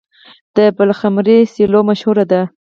[0.55, 2.41] د پلخمري سیلو مشهوره ده.